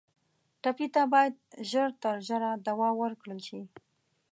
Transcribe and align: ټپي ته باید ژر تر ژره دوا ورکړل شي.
ټپي 0.61 0.87
ته 0.95 1.01
باید 1.13 1.33
ژر 1.69 1.89
تر 2.03 2.15
ژره 2.27 2.51
دوا 2.67 2.89
ورکړل 3.01 3.39
شي. 3.47 3.61